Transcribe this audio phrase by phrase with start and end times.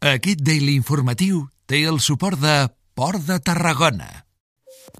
[0.00, 4.06] Aquest Daily Informatiu té el suport de Port de Tarragona.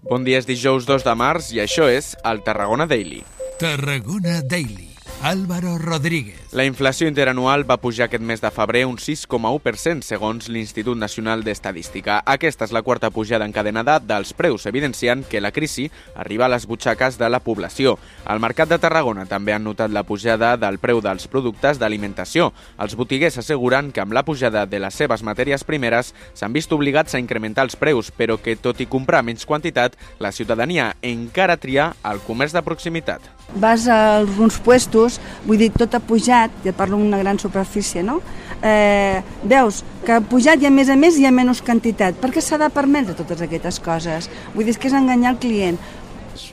[0.04, 3.22] Bon dia, és dijous 2 de març i això és el Tarragona Daily.
[3.56, 4.90] Tarragona Daily.
[5.24, 6.49] Álvaro Rodríguez.
[6.50, 12.16] La inflació interanual va pujar aquest mes de febrer un 6,1% segons l'Institut Nacional d'Estadística.
[12.26, 15.86] Aquesta és la quarta pujada encadenada dels preus, evidenciant que la crisi
[16.16, 18.00] arriba a les butxaques de la població.
[18.26, 22.50] Al Mercat de Tarragona també han notat la pujada del preu dels productes d'alimentació.
[22.82, 27.14] Els botiguers asseguren que amb la pujada de les seves matèries primeres s'han vist obligats
[27.14, 31.92] a incrementar els preus, però que tot i comprar menys quantitat, la ciutadania encara tria
[32.02, 36.96] el comerç de proximitat vas a alguns puestos, vull dir, tot ha pujat, ja parlo
[36.96, 38.20] d'una gran superfície, no?
[38.62, 42.16] Eh, veus que ha pujat i a més a més hi ha menys quantitat.
[42.20, 44.30] Per què s'ha de permetre totes aquestes coses?
[44.54, 45.78] Vull dir, que és enganyar el client.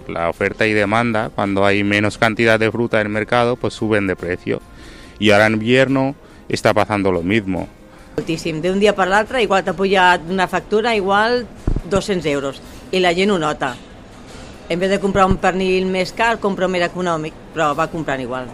[0.07, 4.07] La oferta y demanda, cuando hay menos cantidad de fruta en el mercado, pues suben
[4.07, 4.61] de precio.
[5.19, 6.15] Y ahora en invierno
[6.49, 7.67] está pasando lo mismo.
[8.17, 8.61] Moltíssim.
[8.61, 11.45] D'un dia per l'altre, igual t'ha pujat una factura, igual
[11.89, 12.61] 200 euros.
[12.91, 13.75] I la gent ho nota
[14.69, 18.49] en vez de comprar un pernil més car, compro més econòmic, però va comprant igual.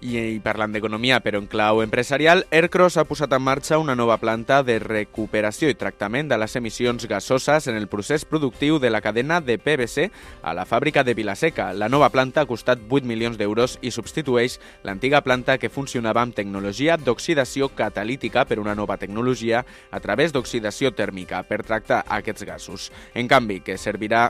[0.00, 4.18] I, I parlant d'economia, però en clau empresarial, Aircross ha posat en marxa una nova
[4.20, 9.00] planta de recuperació i tractament de les emissions gasoses en el procés productiu de la
[9.00, 10.10] cadena de PVC
[10.42, 11.70] a la fàbrica de Vilaseca.
[11.72, 16.36] La nova planta ha costat 8 milions d'euros i substitueix l'antiga planta que funcionava amb
[16.36, 22.90] tecnologia d'oxidació catalítica per una nova tecnologia a través d'oxidació tèrmica per tractar aquests gasos.
[23.14, 24.28] En canvi, que servirà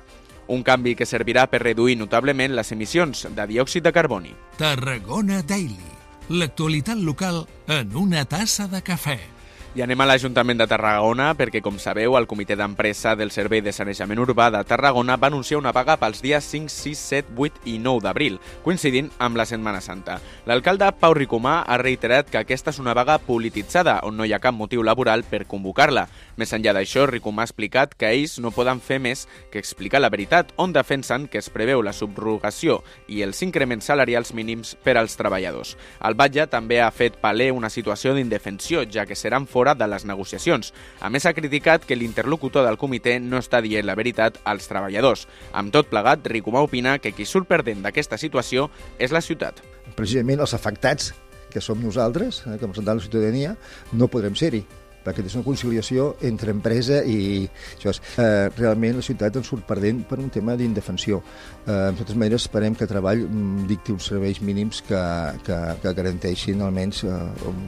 [0.48, 4.34] un canvi que servirà per reduir notablement les emissions de diòxid de carboni.
[4.58, 5.94] Tarragona Daily.
[6.28, 9.35] L'actualitat local en una tassa de cafè.
[9.76, 13.74] I anem a l'Ajuntament de Tarragona perquè, com sabeu, el comitè d'empresa del Servei de
[13.76, 17.74] Sanejament Urbà de Tarragona va anunciar una vaga pels dies 5, 6, 7, 8 i
[17.84, 20.14] 9 d'abril, coincidint amb la Setmana Santa.
[20.48, 24.40] L'alcalde Pau Ricomà ha reiterat que aquesta és una vaga polititzada, on no hi ha
[24.40, 26.06] cap motiu laboral per convocar-la.
[26.40, 30.08] Més enllà d'això, Ricomà ha explicat que ells no poden fer més que explicar la
[30.08, 32.78] veritat, on defensen que es preveu la subrogació
[33.12, 35.76] i els increments salarials mínims per als treballadors.
[36.00, 39.88] El Batlle també ha fet paler una situació d'indefensió, ja que seran fora fora de
[39.90, 40.72] les negociacions.
[41.00, 45.26] A més, ha criticat que l'interlocutor del comitè no està dient la veritat als treballadors.
[45.52, 49.62] Amb tot plegat, Ricomà opina que qui surt perdent d'aquesta situació és la ciutat.
[49.96, 51.14] Precisament els afectats,
[51.50, 53.56] que som nosaltres, eh, com de la ciutadania,
[53.92, 54.64] no podrem ser-hi
[55.06, 59.62] perquè és una conciliació entre empresa i això és, eh, realment la ciutat en surt
[59.64, 61.22] perdent per un tema d'indefensió.
[61.64, 65.04] Eh, de totes maneres, esperem que Treball mm, dicti uns serveis mínims que,
[65.44, 67.14] que, que garanteixin almenys eh,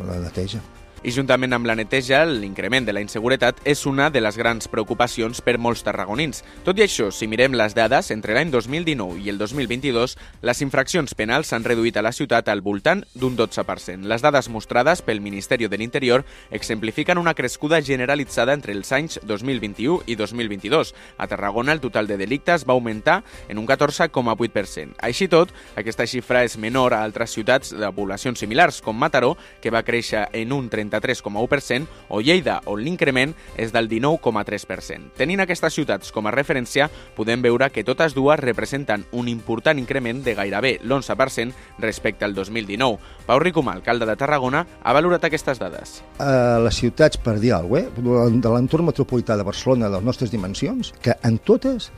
[0.09, 0.61] la neteja.
[1.07, 5.39] I juntament amb la neteja, l'increment de la inseguretat és una de les grans preocupacions
[5.47, 6.41] per molts tarragonins.
[6.67, 11.15] Tot i això, si mirem les dades, entre l'any 2019 i el 2022, les infraccions
[11.15, 14.09] penals s'han reduït a la ciutat al voltant d'un 12%.
[14.11, 20.03] Les dades mostrades pel Ministeri de l'Interior exemplifiquen una crescuda generalitzada entre els anys 2021
[20.11, 20.93] i 2022.
[21.17, 24.99] A Tarragona, el total de delictes va augmentar en un 14,8%.
[24.99, 29.71] Així tot, aquesta xifra és menor a altres ciutats de poblacions similars, com Mataró, que
[29.71, 35.13] va créixer en un 30 33,1%, o Lleida, on l'increment és del 19,3%.
[35.19, 40.23] Tenint aquestes ciutats com a referència, podem veure que totes dues representen un important increment
[40.25, 42.99] de gairebé l'11% respecte al 2019.
[43.27, 45.99] Pau Ricomà, alcalde de Tarragona, ha valorat aquestes dades.
[46.19, 48.41] A les ciutats, per dir alguna cosa, eh?
[48.41, 51.91] de l'entorn metropolità de Barcelona, de les nostres dimensions, que en totes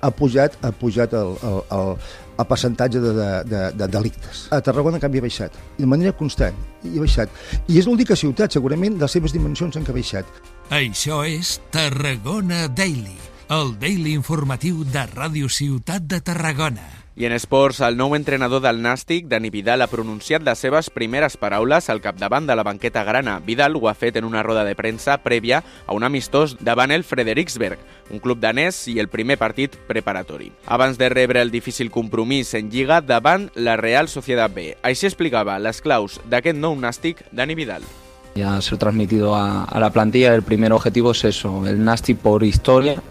[0.00, 1.94] ha pujat, ha pujat el, el, el,
[2.38, 4.46] el percentatge de, de, de, de delictes.
[4.54, 5.58] A Tarragona, en canvi, ha baixat.
[5.76, 6.54] I de manera constant.
[6.84, 7.40] I ha baixat.
[7.66, 10.38] I és l'única ciutat, segurament, de les seves dimensions en què ha baixat.
[10.74, 13.18] Això és Tarragona Daily,
[13.54, 16.97] el daily informatiu de Ràdio Ciutat de Tarragona.
[17.18, 21.34] I en esports, el nou entrenador del Nàstic, Dani Vidal, ha pronunciat les seves primeres
[21.34, 23.40] paraules al capdavant de la banqueta grana.
[23.42, 27.02] Vidal ho ha fet en una roda de premsa prèvia a un amistós davant el
[27.02, 27.82] Frederiksberg,
[28.14, 30.52] un club danès i el primer partit preparatori.
[30.70, 34.76] Abans de rebre el difícil compromís en Lliga davant la Real Sociedad B.
[34.86, 37.82] Així explicava les claus d'aquest nou Nàstic, Dani Vidal.
[38.36, 40.36] Ya se he transmitido a, a la plantilla.
[40.36, 41.66] El primer objetivo es eso.
[41.66, 43.02] El Nastic por historia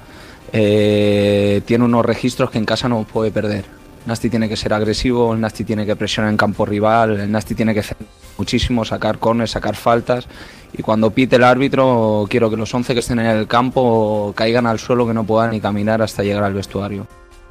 [0.54, 3.76] eh, tiene unos registros que en casa no puede perder
[4.07, 7.56] Nasti tiene que ser agresivo, el Nasti tiene que presionar en campo rival, el Nasti
[7.56, 7.98] tiene que hacer
[8.38, 10.27] muchísimo, sacar corners, sacar faltas
[10.74, 14.65] y cuando pite el árbitro quiero que los 11 que estén en el campo caigan
[14.65, 17.06] al suelo que no puedan ni caminar hasta llegar al vestuario.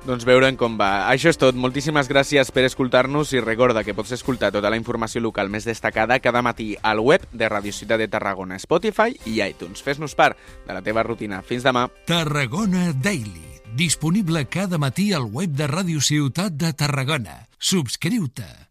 [0.06, 1.10] Doncs veurem com va.
[1.10, 1.56] Això és tot.
[1.58, 6.20] Moltíssimes gràcies per escoltar-nos i recorda que pots escoltar tota la informació local més destacada
[6.22, 9.82] cada matí al web de Radio Ciutat de Tarragona, Spotify i iTunes.
[9.82, 11.42] Fes-nos part de la teva rutina.
[11.42, 11.88] Fins demà.
[12.06, 17.42] Tarragona Daily Disponible cada matí al web de Ràdio Ciutat de Tarragona.
[17.60, 18.56] Subscriu-te.